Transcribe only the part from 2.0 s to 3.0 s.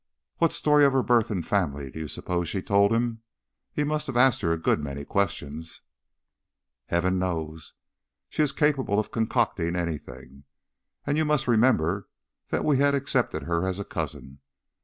suppose she told